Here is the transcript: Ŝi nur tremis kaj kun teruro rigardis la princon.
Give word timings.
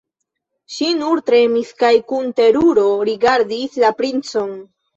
Ŝi 0.75 0.87
nur 1.01 1.21
tremis 1.27 1.69
kaj 1.85 1.93
kun 2.13 2.33
teruro 2.41 2.89
rigardis 3.13 3.81
la 3.87 3.95
princon. 4.03 4.61